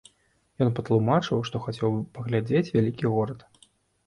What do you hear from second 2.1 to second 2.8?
паглядзець